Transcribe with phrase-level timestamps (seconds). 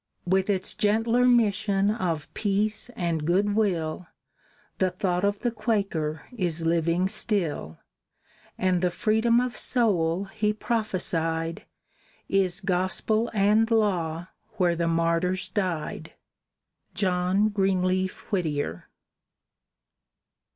[0.25, 4.07] With its gentler mission of peace and good will
[4.79, 7.77] The thought of the Quaker is living still,
[8.57, 11.67] And the freedom of soul he prophesied
[12.27, 16.13] Is gospel and law where the martyrs died.
[16.95, 18.87] JOHN GREENLEAF WHITTIER.